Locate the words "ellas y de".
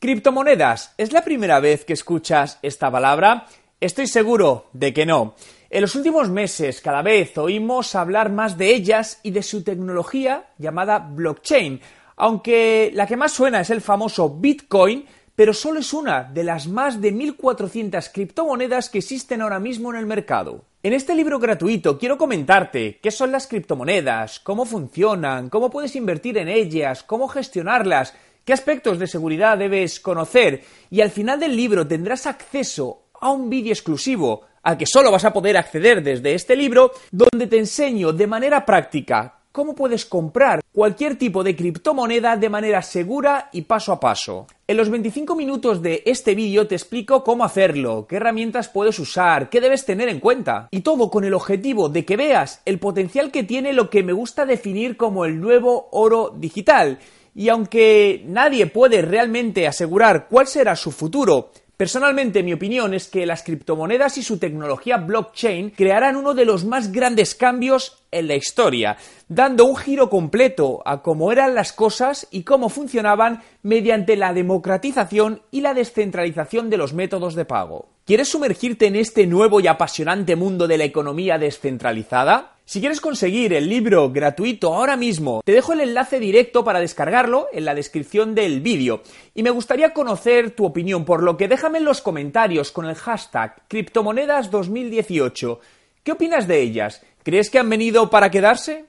8.74-9.42